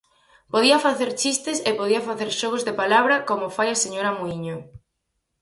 [0.53, 4.57] Podía facer chistes e podía facer xogos de palabra como fai a señora Muíño.